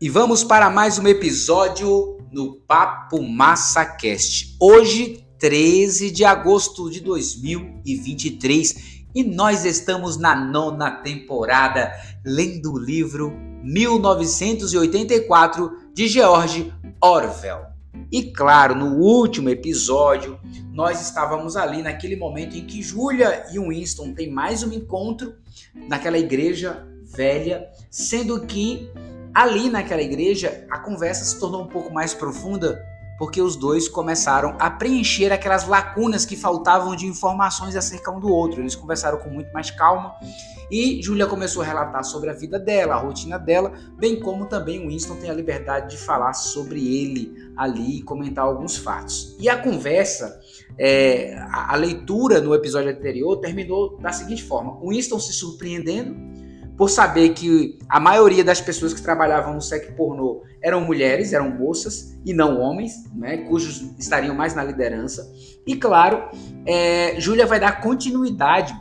[0.00, 4.54] E vamos para mais um episódio no Papo Massa Cast.
[4.60, 11.90] Hoje, 13 de agosto de 2023, e nós estamos na nona temporada
[12.24, 13.32] lendo o livro
[13.64, 16.72] 1984 de George
[17.02, 17.66] Orwell.
[18.12, 20.38] E claro, no último episódio,
[20.72, 25.34] nós estávamos ali naquele momento em que Julia e Winston têm mais um encontro
[25.88, 28.88] naquela igreja velha, sendo que
[29.38, 32.84] ali naquela igreja a conversa se tornou um pouco mais profunda
[33.16, 38.28] porque os dois começaram a preencher aquelas lacunas que faltavam de informações acerca um do
[38.28, 38.60] outro.
[38.60, 40.14] Eles conversaram com muito mais calma
[40.70, 44.84] e Julia começou a relatar sobre a vida dela, a rotina dela, bem como também
[44.84, 49.36] o Winston tem a liberdade de falar sobre ele ali e comentar alguns fatos.
[49.38, 50.40] E a conversa,
[50.76, 56.37] é, a, a leitura no episódio anterior terminou da seguinte forma: o Winston se surpreendendo
[56.78, 61.50] por saber que a maioria das pessoas que trabalhavam no sec pornô eram mulheres, eram
[61.50, 65.28] moças e não homens, né, cujos estariam mais na liderança.
[65.66, 66.30] E claro,
[66.64, 68.72] é, Júlia vai dar continuidade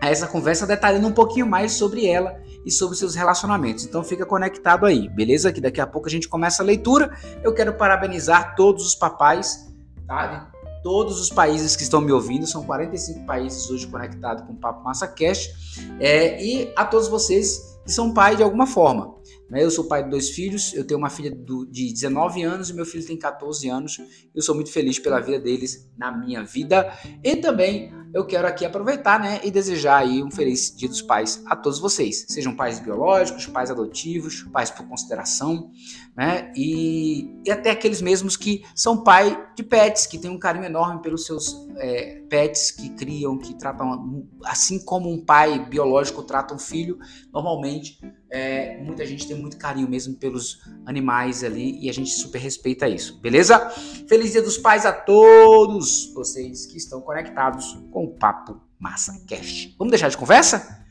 [0.00, 3.84] a essa conversa detalhando um pouquinho mais sobre ela e sobre seus relacionamentos.
[3.84, 5.52] Então fica conectado aí, beleza?
[5.52, 7.14] Que daqui a pouco a gente começa a leitura.
[7.44, 9.70] Eu quero parabenizar todos os papais,
[10.06, 10.50] tá?
[10.82, 14.84] Todos os países que estão me ouvindo, são 45 países hoje conectados com o Papo
[14.84, 15.50] Massa Cash,
[15.98, 19.20] é, e a todos vocês que são pai de alguma forma.
[19.50, 19.64] Né?
[19.64, 22.74] Eu sou pai de dois filhos, eu tenho uma filha do, de 19 anos e
[22.74, 23.98] meu filho tem 14 anos.
[24.34, 26.92] Eu sou muito feliz pela vida deles na minha vida.
[27.22, 31.42] E também eu quero aqui aproveitar né, e desejar aí um feliz Dia dos Pais
[31.46, 32.26] a todos vocês.
[32.28, 35.70] Sejam pais biológicos, pais adotivos, pais por consideração,
[36.16, 36.52] né?
[36.56, 41.02] E, e até aqueles mesmos que são pai de pets, que têm um carinho enorme
[41.02, 46.58] pelos seus é, pets que criam, que tratam assim como um pai biológico trata um
[46.58, 46.98] filho.
[47.32, 52.38] Normalmente, é, muita gente tem muito carinho mesmo pelos animais ali e a gente super
[52.38, 53.70] respeita isso, beleza?
[54.08, 59.74] Feliz Dia dos Pais a todos vocês que estão conectados com o Papo Massa Cast.
[59.78, 60.84] Vamos deixar de conversa?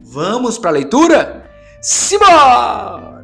[0.00, 1.50] Vamos para a leitura?
[1.80, 3.15] Simbora!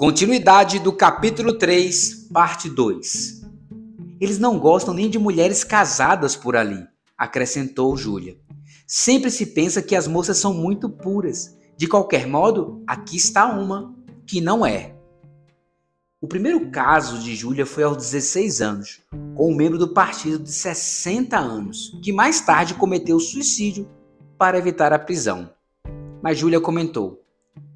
[0.00, 3.42] Continuidade do capítulo 3, parte 2.
[4.18, 6.86] Eles não gostam nem de mulheres casadas por ali,
[7.18, 8.38] acrescentou Júlia.
[8.86, 11.54] Sempre se pensa que as moças são muito puras.
[11.76, 13.94] De qualquer modo, aqui está uma
[14.26, 14.96] que não é.
[16.18, 19.02] O primeiro caso de Júlia foi aos 16 anos,
[19.34, 23.86] com um membro do partido de 60 anos, que mais tarde cometeu suicídio
[24.38, 25.50] para evitar a prisão.
[26.22, 27.22] Mas Júlia comentou: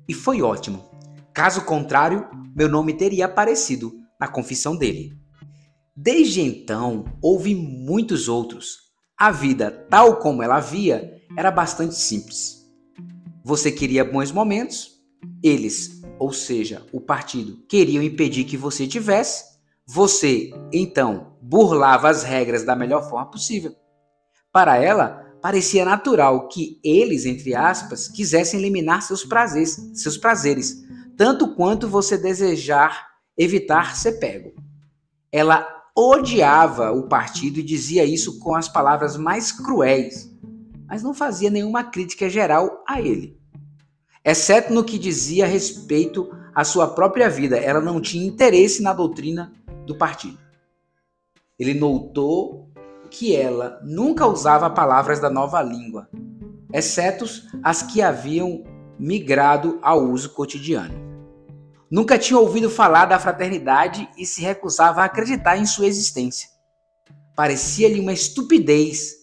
[0.09, 0.94] E foi ótimo.
[1.35, 5.19] Caso contrário, meu nome teria aparecido na confissão dele.
[5.97, 8.79] Desde então, houve muitos outros.
[9.19, 12.65] A vida, tal como ela via, era bastante simples.
[13.43, 14.93] Você queria bons momentos,
[15.43, 19.45] eles, ou seja, o partido, queriam impedir que você tivesse,
[19.85, 23.75] você, então, burlava as regras da melhor forma possível.
[24.53, 30.85] Para ela, parecia natural que eles, entre aspas, quisessem eliminar seus prazeres, seus prazeres
[31.17, 34.53] tanto quanto você desejar evitar ser pego.
[35.31, 35.67] Ela
[35.97, 40.31] odiava o partido e dizia isso com as palavras mais cruéis,
[40.87, 43.39] mas não fazia nenhuma crítica geral a ele.
[44.25, 48.93] Exceto no que dizia a respeito à sua própria vida, ela não tinha interesse na
[48.93, 49.53] doutrina
[49.87, 50.39] do partido.
[51.59, 52.71] Ele notou
[53.11, 56.09] que ela nunca usava palavras da nova língua,
[56.73, 57.25] exceto
[57.63, 58.65] as que haviam
[58.99, 61.04] migrado ao uso cotidiano.
[61.91, 66.49] Nunca tinha ouvido falar da fraternidade e se recusava a acreditar em sua existência.
[67.37, 69.15] Parecia-lhe uma estupidez,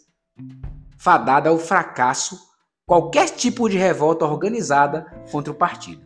[0.98, 2.40] fadada ao fracasso,
[2.86, 6.02] qualquer tipo de revolta organizada contra o partido.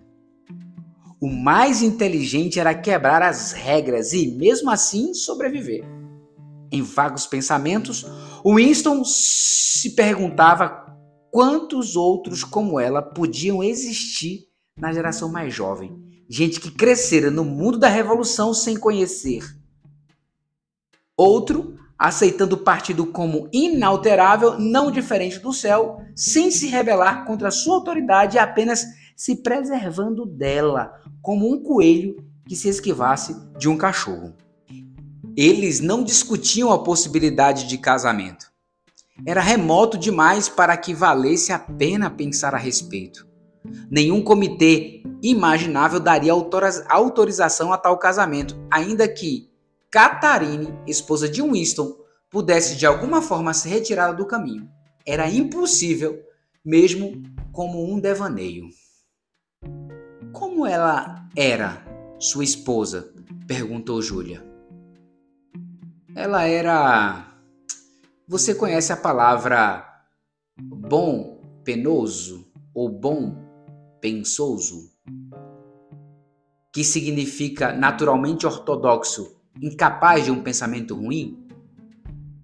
[1.20, 5.84] O mais inteligente era quebrar as regras e, mesmo assim, sobreviver.
[6.72, 8.06] Em vagos pensamentos,
[8.46, 10.86] Winston se perguntava
[11.32, 14.48] quantos outros como ela podiam existir
[14.78, 19.44] na geração mais jovem gente que crescera no mundo da revolução sem conhecer.
[21.18, 27.76] Outro, aceitando o partido como inalterável, não diferente do céu, sem se rebelar contra sua
[27.76, 28.86] autoridade e apenas
[29.16, 32.18] se preservando dela, como um coelho
[32.48, 34.34] que se esquivasse de um cachorro.
[35.38, 38.52] Eles não discutiam a possibilidade de casamento.
[39.26, 43.25] Era remoto demais para que valesse a pena pensar a respeito.
[43.90, 46.34] Nenhum comitê imaginável daria
[46.90, 49.50] autorização a tal casamento, ainda que
[49.92, 51.96] Catarine, esposa de Winston,
[52.30, 54.70] pudesse de alguma forma ser retirada do caminho.
[55.06, 56.20] Era impossível,
[56.64, 57.24] mesmo
[57.54, 58.68] como um devaneio.
[60.34, 61.82] Como ela era
[62.20, 63.14] sua esposa?
[63.48, 64.44] perguntou Júlia.
[66.16, 67.28] Ela era.
[68.28, 69.86] Você conhece a palavra
[70.60, 73.45] bom penoso ou bom
[74.06, 74.92] pensoso?
[76.72, 81.44] Que significa naturalmente ortodoxo, incapaz de um pensamento ruim?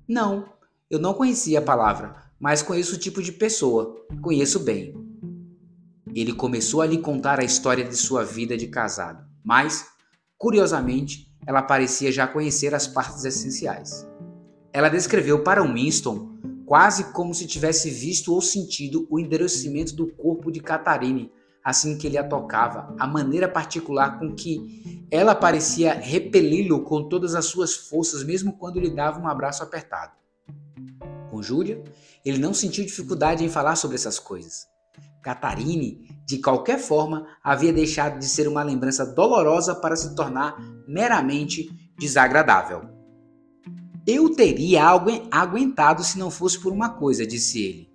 [0.08, 0.50] Não,
[0.90, 4.96] eu não conhecia a palavra, mas conheço o tipo de pessoa, conheço bem.
[6.16, 9.86] Ele começou a lhe contar a história de sua vida de casado, mas,
[10.40, 14.08] curiosamente, ela parecia já conhecer as partes essenciais.
[14.74, 20.52] Ela descreveu para Winston quase como se tivesse visto ou sentido o endurecimento do corpo
[20.52, 21.32] de Catarine
[21.64, 27.36] assim que ele a tocava, a maneira particular com que ela parecia repeli-lo com todas
[27.36, 30.14] as suas forças, mesmo quando lhe dava um abraço apertado.
[31.30, 31.84] Com Júlia,
[32.26, 34.68] ele não sentiu dificuldade em falar sobre essas coisas.
[35.22, 41.70] Catarine, de qualquer forma, havia deixado de ser uma lembrança dolorosa para se tornar meramente
[41.98, 42.90] desagradável.
[44.06, 44.84] Eu teria
[45.30, 47.92] aguentado se não fosse por uma coisa, disse ele.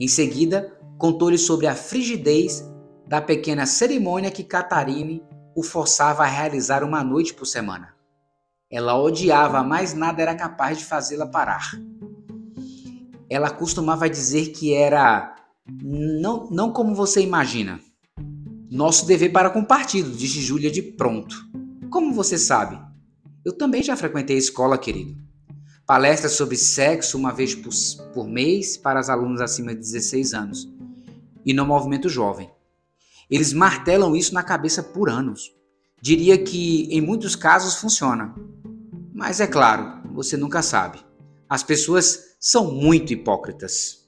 [0.00, 2.64] Em seguida, contou-lhe sobre a frigidez
[3.08, 5.22] da pequena cerimônia que Catarine
[5.56, 7.94] o forçava a realizar uma noite por semana.
[8.70, 11.70] Ela odiava, mas nada era capaz de fazê-la parar.
[13.30, 15.34] Ela costumava dizer que era
[15.82, 17.80] não, não como você imagina.
[18.70, 21.34] Nosso dever para com o partido, disse Júlia de pronto.
[21.90, 22.78] Como você sabe?
[23.42, 25.16] Eu também já frequentei a escola, querido.
[25.86, 27.72] Palestras sobre sexo uma vez por,
[28.12, 30.68] por mês para as alunas acima de 16 anos.
[31.46, 32.50] E no movimento jovem.
[33.30, 35.52] Eles martelam isso na cabeça por anos.
[36.00, 38.34] Diria que em muitos casos funciona.
[39.12, 40.98] Mas é claro, você nunca sabe.
[41.48, 44.06] As pessoas são muito hipócritas.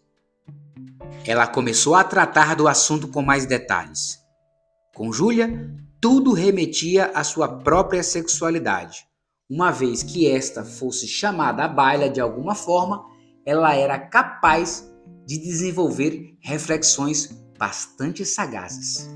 [1.26, 4.19] Ela começou a tratar do assunto com mais detalhes.
[4.94, 9.05] Com Júlia, tudo remetia à sua própria sexualidade.
[9.49, 13.05] Uma vez que esta fosse chamada à baila de alguma forma,
[13.44, 14.88] ela era capaz
[15.26, 19.06] de desenvolver reflexões bastante sagazes.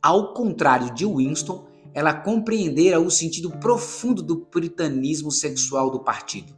[0.00, 6.56] Ao contrário de Winston, ela compreendera o sentido profundo do puritanismo sexual do partido.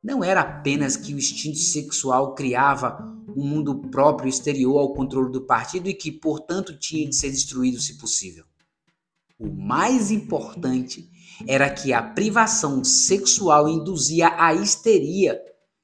[0.00, 2.96] Não era apenas que o instinto sexual criava
[3.36, 7.80] um mundo próprio exterior ao controle do partido e que, portanto, tinha de ser destruído
[7.80, 8.44] se possível.
[9.36, 11.10] O mais importante
[11.44, 15.40] era que a privação sexual induzia a histeria,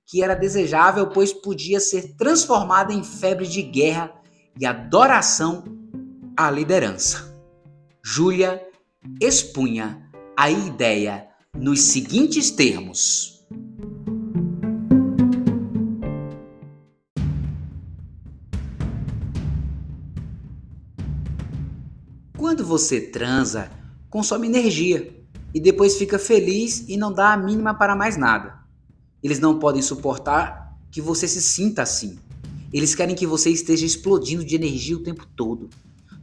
[0.07, 4.20] que era desejável, pois podia ser transformada em febre de guerra
[4.61, 5.65] e adoração
[6.37, 7.35] à liderança.
[8.05, 8.63] Júlia
[9.19, 11.27] expunha a ideia
[11.57, 13.43] nos seguintes termos.
[22.37, 23.71] Quando você transa,
[24.11, 25.25] consome energia
[25.55, 28.61] e depois fica feliz e não dá a mínima para mais nada.
[29.23, 32.19] Eles não podem suportar que você se sinta assim.
[32.73, 35.69] Eles querem que você esteja explodindo de energia o tempo todo.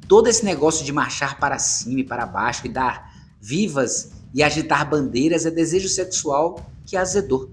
[0.07, 4.89] Todo esse negócio de marchar para cima e para baixo e dar vivas e agitar
[4.89, 7.51] bandeiras é desejo sexual que é azedou.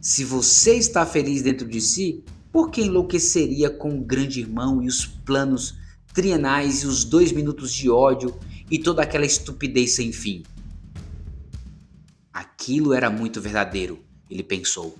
[0.00, 2.22] Se você está feliz dentro de si,
[2.52, 5.74] por que enlouqueceria com o grande irmão e os planos
[6.12, 8.34] trienais e os dois minutos de ódio
[8.70, 10.42] e toda aquela estupidez sem fim?
[12.32, 14.98] Aquilo era muito verdadeiro, ele pensou.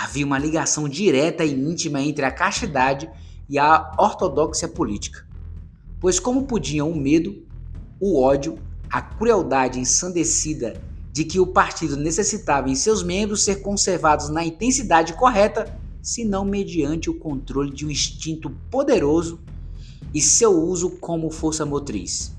[0.00, 3.10] Havia uma ligação direta e íntima entre a castidade
[3.48, 5.26] e a ortodoxia política.
[5.98, 7.44] Pois, como podiam o medo,
[7.98, 14.28] o ódio, a crueldade ensandecida de que o partido necessitava em seus membros ser conservados
[14.28, 19.40] na intensidade correta, se não mediante o controle de um instinto poderoso
[20.14, 22.32] e seu uso como força motriz.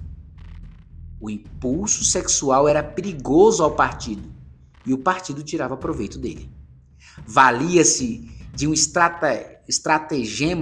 [1.19, 4.29] O impulso sexual era perigoso ao partido
[4.85, 6.57] e o partido tirava proveito dele
[7.25, 9.59] valia-se de um estrate,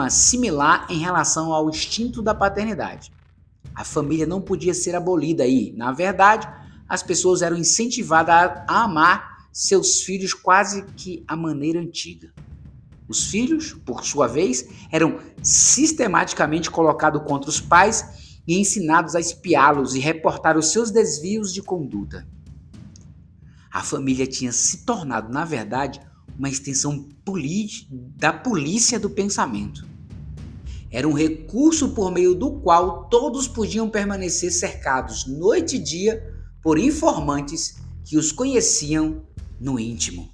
[0.10, 3.12] similar em relação ao instinto da paternidade.
[3.74, 6.48] A família não podia ser abolida e, na verdade,
[6.88, 12.32] as pessoas eram incentivadas a, a amar seus filhos quase que à maneira antiga.
[13.08, 19.96] Os filhos, por sua vez, eram sistematicamente colocados contra os pais e ensinados a espiá-los
[19.96, 22.28] e reportar os seus desvios de conduta.
[23.72, 26.02] A família tinha se tornado, na verdade,
[26.38, 27.08] uma extensão
[28.16, 29.86] da polícia do pensamento.
[30.90, 36.80] Era um recurso por meio do qual todos podiam permanecer cercados noite e dia por
[36.80, 39.24] informantes que os conheciam
[39.60, 40.32] no íntimo.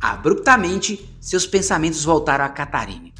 [0.00, 3.12] Abruptamente, seus pensamentos voltaram a Catarine.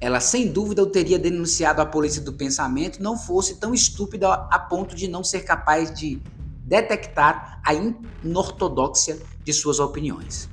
[0.00, 4.58] Ela sem dúvida o teria denunciado à polícia do pensamento não fosse tão estúpida a
[4.58, 6.22] ponto de não ser capaz de
[6.64, 10.48] detectar a inortodoxia de suas opiniões.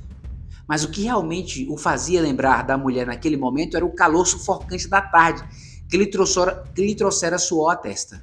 [0.68, 4.86] Mas o que realmente o fazia lembrar da mulher naquele momento era o calor sufocante
[4.86, 5.42] da tarde
[5.88, 8.22] que lhe trouxera, que lhe trouxera suor à testa.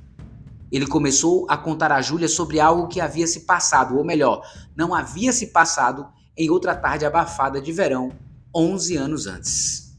[0.72, 4.46] Ele começou a contar a Júlia sobre algo que havia se passado, ou melhor,
[4.76, 6.08] não havia se passado
[6.38, 8.12] em outra tarde abafada de verão,
[8.54, 9.96] 11 anos antes.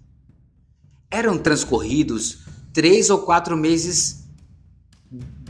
[1.10, 4.24] Eram transcorridos três ou quatro meses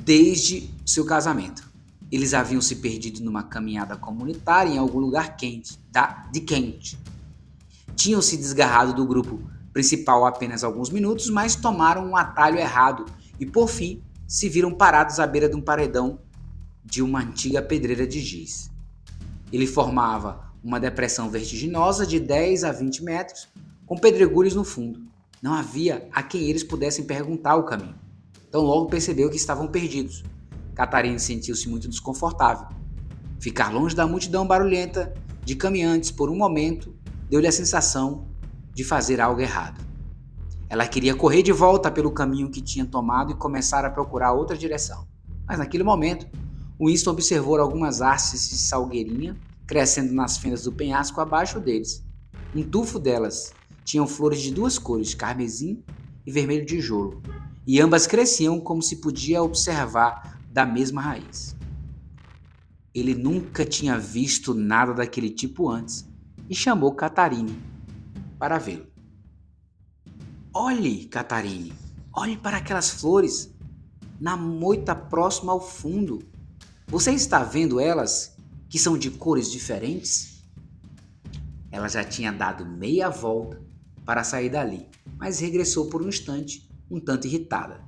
[0.05, 1.66] desde seu casamento.
[2.11, 6.29] Eles haviam se perdido numa caminhada comunitária em algum lugar quente, tá?
[6.33, 6.99] de quente.
[7.95, 9.41] Tinham se desgarrado do grupo
[9.73, 13.05] principal apenas alguns minutos, mas tomaram um atalho errado
[13.39, 16.21] e, por fim, se viram parados à beira de um paredão
[16.85, 18.71] de uma antiga pedreira de giz.
[19.53, 23.49] Ele formava uma depressão vertiginosa de 10 a 20 metros,
[23.85, 25.01] com pedregulhos no fundo.
[25.41, 27.95] Não havia a quem eles pudessem perguntar o caminho.
[28.49, 30.25] Então logo percebeu que estavam perdidos.
[30.77, 32.69] Catarina sentiu-se muito desconfortável.
[33.41, 36.95] Ficar longe da multidão barulhenta de caminhantes por um momento
[37.31, 38.29] deu-lhe a sensação
[38.75, 39.83] de fazer algo errado.
[40.69, 44.55] Ela queria correr de volta pelo caminho que tinha tomado e começar a procurar outra
[44.55, 45.09] direção.
[45.49, 46.27] Mas naquele momento,
[46.79, 49.35] Winston observou algumas hastes de salgueirinha
[49.67, 52.05] crescendo nas fendas do penhasco abaixo deles.
[52.55, 55.83] Um tufo delas tinham flores de duas cores, carmesim
[56.27, 57.23] e vermelho de jolo,
[57.67, 61.55] e ambas cresciam como se podia observar da mesma raiz.
[62.95, 66.09] Ele nunca tinha visto nada daquele tipo antes
[66.49, 67.61] e chamou Catarine
[68.39, 68.87] para vê-lo.
[70.55, 71.75] Olhe, Catarine,
[72.11, 73.55] olhe para aquelas flores
[74.19, 76.21] na moita próxima ao fundo.
[76.87, 78.35] Você está vendo elas
[78.67, 80.43] que são de cores diferentes?
[81.71, 83.63] Ela já tinha dado meia volta
[84.07, 87.85] para sair dali, mas regressou por um instante, um tanto irritada.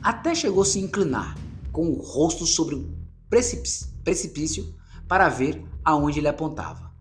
[0.00, 1.36] Até chegou a se inclinar,
[1.72, 2.94] com o rosto sobre o
[3.28, 4.74] precipício,
[5.08, 6.92] para ver aonde ele apontava.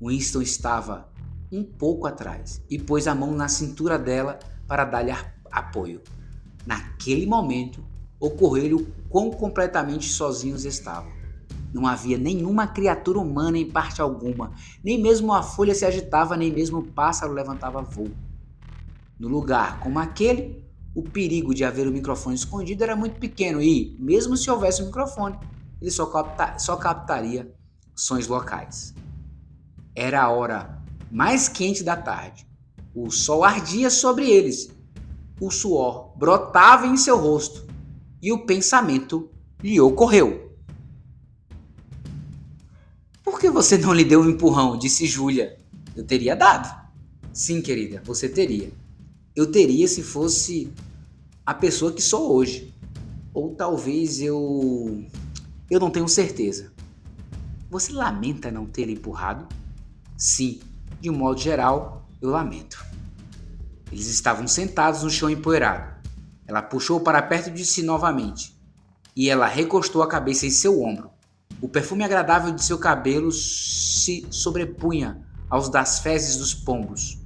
[0.00, 1.12] Winston estava
[1.52, 5.12] um pouco atrás e pôs a mão na cintura dela para dar-lhe
[5.50, 6.00] apoio.
[6.66, 7.84] Naquele momento,
[8.18, 11.12] ocorreu-lhe o quão completamente sozinhos estavam.
[11.72, 14.52] Não havia nenhuma criatura humana em parte alguma,
[14.82, 18.10] nem mesmo a folha se agitava, nem mesmo o pássaro levantava voo.
[19.18, 23.96] No lugar como aquele, o perigo de haver o microfone escondido era muito pequeno e,
[23.98, 25.36] mesmo se houvesse um microfone,
[25.80, 27.52] ele só, capta, só captaria
[27.94, 28.94] sons locais.
[29.94, 32.46] Era a hora mais quente da tarde.
[32.94, 34.70] O sol ardia sobre eles.
[35.40, 37.66] O suor brotava em seu rosto
[38.22, 39.28] e o pensamento
[39.62, 40.52] lhe ocorreu.
[43.22, 44.78] Por que você não lhe deu um empurrão?
[44.78, 45.58] disse Júlia.
[45.96, 46.72] Eu teria dado.
[47.32, 48.70] Sim, querida, você teria.
[49.34, 50.72] Eu teria se fosse
[51.44, 52.72] a pessoa que sou hoje.
[53.32, 55.04] Ou talvez eu.
[55.68, 56.72] Eu não tenho certeza.
[57.68, 59.48] Você lamenta não ter empurrado?
[60.16, 60.60] Sim,
[61.00, 62.84] de um modo geral, eu lamento.
[63.90, 65.94] Eles estavam sentados no chão empoeirado.
[66.46, 68.56] Ela puxou para perto de si novamente
[69.16, 71.10] e ela recostou a cabeça em seu ombro.
[71.60, 77.23] O perfume agradável de seu cabelo se sobrepunha aos das fezes dos pombos.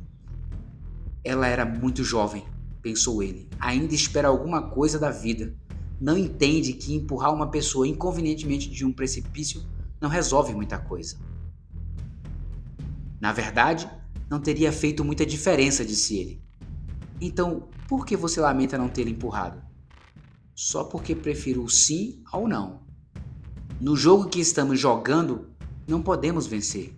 [1.25, 2.45] Ela era muito jovem,
[2.83, 3.49] pensou ele.
[3.59, 5.55] Ainda espera alguma coisa da vida.
[6.01, 9.63] Não entende que empurrar uma pessoa inconvenientemente de um precipício
[10.01, 11.17] não resolve muita coisa.
[13.21, 13.91] Na verdade,
[14.31, 16.43] não teria feito muita diferença, disse ele.
[17.21, 19.61] Então, por que você lamenta não ter empurrado?
[20.55, 22.83] Só porque prefiro o sim ao não.
[23.81, 25.51] No jogo que estamos jogando,
[25.87, 26.95] não podemos vencer.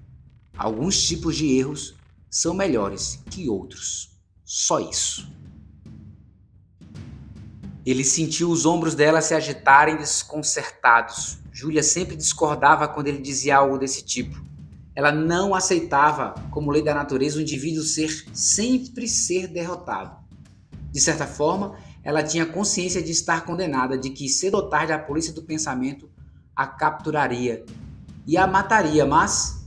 [0.57, 1.95] Alguns tipos de erros
[2.31, 4.17] são melhores que outros.
[4.45, 5.31] Só isso.
[7.85, 11.39] Ele sentiu os ombros dela se agitarem desconcertados.
[11.53, 14.43] Júlia sempre discordava quando ele dizia algo desse tipo.
[14.95, 20.17] Ela não aceitava, como lei da natureza, o indivíduo ser sempre ser derrotado.
[20.93, 24.99] De certa forma, ela tinha consciência de estar condenada, de que cedo ou tarde a
[24.99, 26.11] polícia do pensamento
[26.55, 27.65] a capturaria
[28.27, 29.60] e a mataria, mas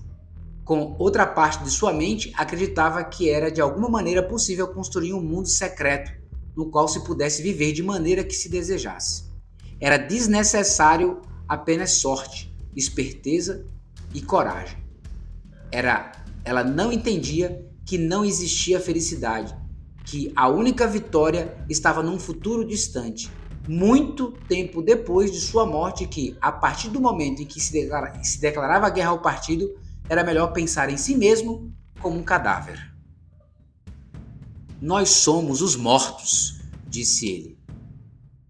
[0.63, 5.21] com outra parte de sua mente acreditava que era de alguma maneira possível construir um
[5.21, 6.11] mundo secreto
[6.55, 9.25] no qual se pudesse viver de maneira que se desejasse.
[9.79, 13.65] Era desnecessário apenas sorte, esperteza
[14.13, 14.77] e coragem.
[15.71, 16.11] Era,
[16.45, 19.55] ela não entendia que não existia felicidade,
[20.05, 23.29] que a única vitória estava num futuro distante
[23.67, 27.89] muito tempo depois de sua morte que, a partir do momento em que se,
[28.21, 29.73] se declarava guerra ao partido,
[30.09, 32.93] era melhor pensar em si mesmo como um cadáver.
[34.81, 37.59] Nós somos os mortos, disse ele.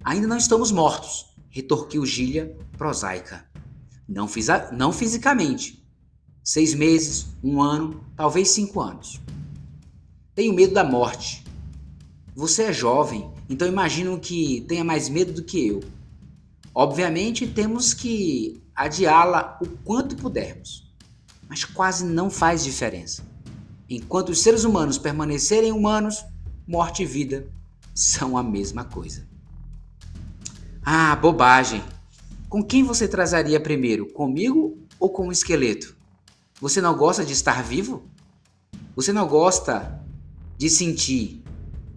[0.03, 3.45] Ainda não estamos mortos, retorquiu Gília, prosaica.
[4.07, 4.27] Não,
[4.73, 5.87] não fisicamente.
[6.43, 9.21] Seis meses, um ano, talvez cinco anos.
[10.35, 11.43] Tenho medo da morte.
[12.35, 15.81] Você é jovem, então imagino que tenha mais medo do que eu.
[16.73, 20.91] Obviamente temos que adiá-la o quanto pudermos,
[21.53, 23.23] mas quase não faz diferença.
[23.87, 26.25] Enquanto os seres humanos permanecerem humanos,
[26.67, 27.47] morte e vida
[27.93, 29.27] são a mesma coisa.
[30.83, 31.83] Ah, bobagem!
[32.49, 34.07] Com quem você trazaria primeiro?
[34.07, 35.95] Comigo ou com o esqueleto?
[36.59, 38.01] Você não gosta de estar vivo?
[38.95, 40.03] Você não gosta
[40.57, 41.43] de sentir?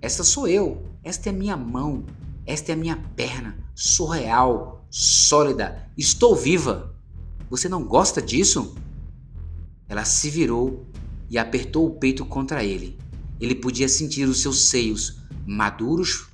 [0.02, 2.04] Esta sou eu, esta é minha mão,
[2.44, 6.94] esta é a minha perna, sou real, sólida, estou viva.
[7.48, 8.76] Você não gosta disso?
[9.88, 10.86] Ela se virou
[11.28, 12.98] e apertou o peito contra ele.
[13.40, 16.28] Ele podia sentir os seus seios, maduros,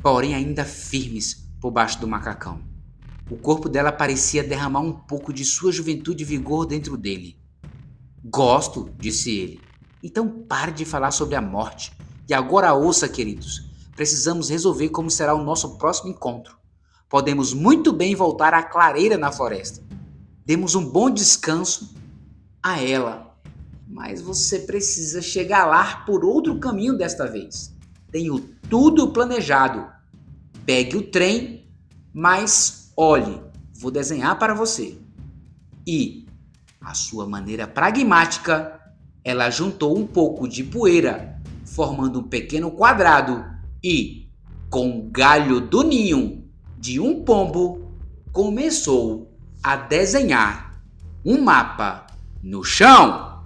[0.00, 2.60] porém ainda firmes, por baixo do macacão.
[3.30, 7.38] O corpo dela parecia derramar um pouco de sua juventude e vigor dentro dele.
[8.22, 9.60] Gosto, disse ele.
[10.02, 11.92] Então pare de falar sobre a morte.
[12.28, 13.70] E agora ouça, queridos.
[13.96, 16.58] Precisamos resolver como será o nosso próximo encontro.
[17.08, 19.82] Podemos muito bem voltar à clareira na floresta.
[20.44, 21.94] Demos um bom descanso
[22.64, 23.24] a ela
[23.94, 27.74] mas você precisa chegar lá por outro caminho desta vez.
[28.10, 29.86] Tenho tudo planejado.
[30.64, 31.68] Pegue o trem,
[32.12, 33.40] mas olhe,
[33.72, 34.98] vou desenhar para você.
[35.86, 36.26] E,
[36.80, 38.80] a sua maneira pragmática,
[39.22, 43.44] ela juntou um pouco de poeira, formando um pequeno quadrado
[43.82, 44.28] e,
[44.70, 46.44] com o galho do ninho
[46.78, 47.92] de um pombo,
[48.32, 50.82] começou a desenhar
[51.24, 52.03] um mapa
[52.44, 53.42] no chão.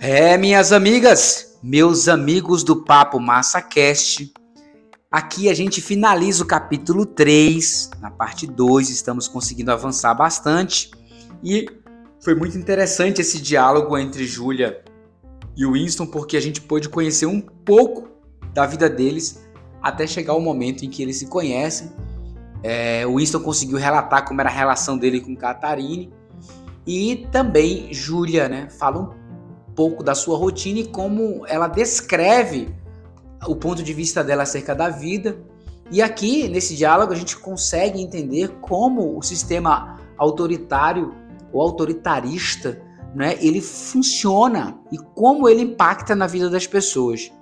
[0.00, 4.32] É, minhas amigas, meus amigos do Papo Massa Cast,
[5.10, 10.90] aqui a gente finaliza o capítulo 3, na parte 2, estamos conseguindo avançar bastante
[11.44, 11.66] e
[12.18, 14.82] foi muito interessante esse diálogo entre Júlia
[15.54, 18.19] e o Winston, porque a gente pôde conhecer um pouco
[18.52, 19.44] da vida deles
[19.82, 21.90] até chegar o momento em que eles se conhecem.
[22.62, 26.12] É, Winston conseguiu relatar como era a relação dele com Catarine
[26.86, 32.74] e também Júlia, né, fala um pouco da sua rotina e como ela descreve
[33.46, 35.38] o ponto de vista dela acerca da vida.
[35.90, 41.14] E aqui, nesse diálogo, a gente consegue entender como o sistema autoritário
[41.52, 42.80] ou autoritarista
[43.14, 47.32] né, ele funciona e como ele impacta na vida das pessoas.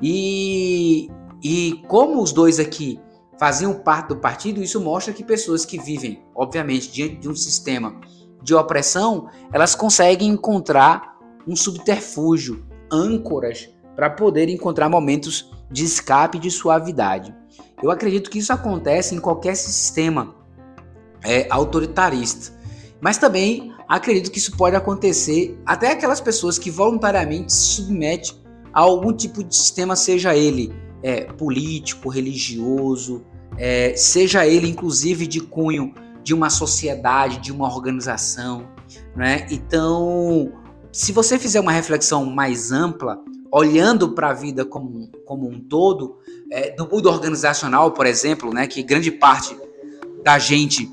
[0.00, 1.08] E,
[1.42, 3.00] e como os dois aqui
[3.38, 7.98] faziam parte do partido, isso mostra que pessoas que vivem, obviamente, diante de um sistema
[8.42, 16.40] de opressão, elas conseguem encontrar um subterfúgio, âncoras para poder encontrar momentos de escape e
[16.40, 17.34] de suavidade.
[17.82, 20.34] Eu acredito que isso acontece em qualquer sistema
[21.24, 22.58] é, autoritarista,
[23.00, 28.39] mas também acredito que isso pode acontecer até aquelas pessoas que voluntariamente se submetem
[28.72, 33.22] a algum tipo de sistema, seja ele é, político, religioso,
[33.56, 38.68] é, seja ele inclusive de cunho de uma sociedade, de uma organização,
[39.16, 39.46] né?
[39.50, 40.52] Então
[40.92, 46.18] se você fizer uma reflexão mais ampla, olhando para a vida como, como um todo,
[46.50, 49.56] é, do mundo organizacional, por exemplo, né, que grande parte
[50.22, 50.92] da gente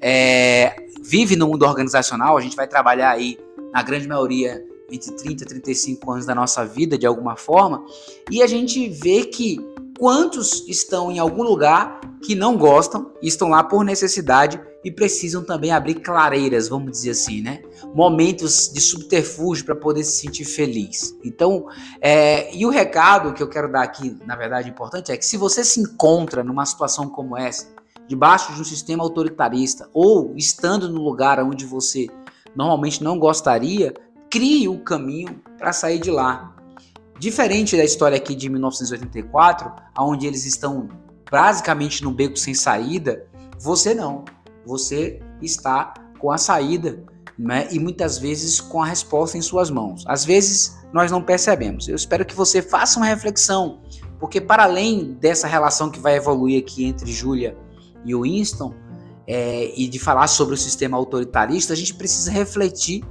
[0.00, 3.38] é, vive no mundo organizacional, a gente vai trabalhar aí,
[3.72, 7.84] na grande maioria, entre 30 e 35 anos da nossa vida, de alguma forma,
[8.30, 9.58] e a gente vê que
[9.98, 15.72] quantos estão em algum lugar que não gostam estão lá por necessidade e precisam também
[15.72, 17.62] abrir clareiras, vamos dizer assim, né?
[17.94, 21.14] Momentos de subterfúgio para poder se sentir feliz.
[21.22, 21.66] Então,
[22.00, 25.36] é, e o recado que eu quero dar aqui, na verdade, importante é que se
[25.36, 27.68] você se encontra numa situação como essa,
[28.08, 32.08] debaixo de um sistema autoritarista ou estando no lugar onde você
[32.56, 33.94] normalmente não gostaria,
[34.30, 36.54] crie o caminho para sair de lá.
[37.18, 40.88] Diferente da história aqui de 1984, onde eles estão
[41.30, 43.26] basicamente no beco sem saída,
[43.58, 44.24] você não
[44.64, 47.02] você está com a saída
[47.38, 47.68] né?
[47.70, 50.04] e muitas vezes com a resposta em suas mãos.
[50.06, 51.88] Às vezes nós não percebemos.
[51.88, 53.80] Eu espero que você faça uma reflexão,
[54.18, 57.56] porque para além dessa relação que vai evoluir aqui entre Júlia
[58.04, 58.74] e o Winston,
[59.26, 63.04] é, e de falar sobre o sistema autoritarista, a gente precisa refletir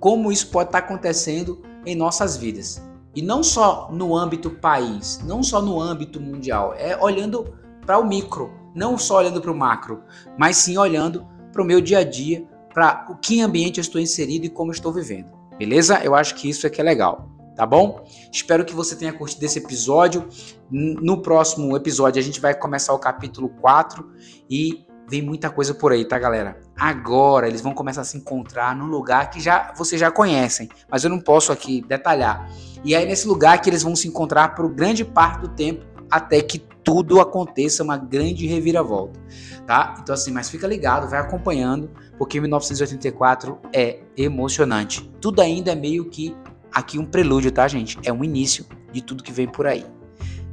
[0.00, 2.82] como isso pode estar acontecendo em nossas vidas.
[3.14, 8.06] E não só no âmbito país, não só no âmbito mundial, é olhando para o
[8.06, 10.02] micro, não só olhando para o macro,
[10.36, 14.00] mas sim olhando para o meu dia a dia, para o que ambiente eu estou
[14.00, 15.32] inserido e como estou vivendo.
[15.58, 16.00] Beleza?
[16.04, 18.04] Eu acho que isso é que é legal, tá bom?
[18.32, 20.28] Espero que você tenha curtido esse episódio.
[20.70, 24.08] No próximo episódio a gente vai começar o capítulo 4
[24.48, 26.60] e vem muita coisa por aí, tá, galera?
[26.76, 31.02] Agora eles vão começar a se encontrar num lugar que já vocês já conhecem, mas
[31.02, 32.48] eu não posso aqui detalhar.
[32.84, 36.40] E é nesse lugar que eles vão se encontrar por grande parte do tempo até
[36.40, 39.20] que tudo aconteça, uma grande reviravolta,
[39.66, 39.96] tá?
[40.00, 45.10] Então assim, mas fica ligado, vai acompanhando, porque 1984 é emocionante.
[45.20, 46.36] Tudo ainda é meio que
[46.72, 47.98] aqui um prelúdio, tá, gente?
[48.04, 49.84] É um início de tudo que vem por aí.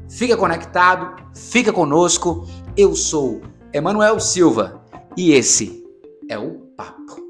[0.09, 2.47] Fica conectado, fica conosco.
[2.75, 3.41] Eu sou
[3.75, 4.81] Emanuel Silva
[5.17, 5.83] e esse
[6.29, 7.21] é o Papo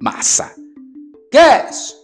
[0.00, 0.50] Massa.
[1.30, 2.03] Guess!